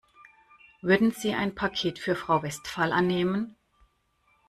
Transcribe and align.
Würden 0.81 1.11
Sie 1.11 1.31
ein 1.35 1.53
Paket 1.53 1.99
für 1.99 2.15
Frau 2.15 2.41
Westphal 2.41 2.91
annehmen? 2.91 3.55